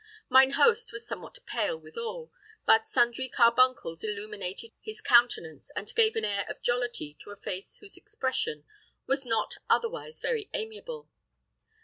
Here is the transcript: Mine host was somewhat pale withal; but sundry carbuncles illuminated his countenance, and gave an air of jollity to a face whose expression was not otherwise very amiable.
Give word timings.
Mine 0.29 0.53
host 0.53 0.91
was 0.91 1.05
somewhat 1.07 1.37
pale 1.45 1.77
withal; 1.77 2.31
but 2.65 2.87
sundry 2.87 3.29
carbuncles 3.29 4.03
illuminated 4.03 4.71
his 4.81 4.99
countenance, 4.99 5.69
and 5.75 5.93
gave 5.93 6.15
an 6.15 6.25
air 6.25 6.43
of 6.49 6.59
jollity 6.63 7.15
to 7.21 7.29
a 7.29 7.35
face 7.35 7.77
whose 7.77 7.97
expression 7.97 8.65
was 9.05 9.27
not 9.27 9.57
otherwise 9.69 10.19
very 10.19 10.49
amiable. 10.55 11.07